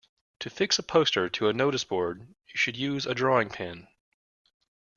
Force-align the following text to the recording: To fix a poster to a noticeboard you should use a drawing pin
To 0.39 0.49
fix 0.49 0.79
a 0.79 0.81
poster 0.81 1.29
to 1.29 1.47
a 1.47 1.53
noticeboard 1.53 2.21
you 2.47 2.55
should 2.57 2.75
use 2.75 3.05
a 3.05 3.13
drawing 3.13 3.49
pin 3.49 3.87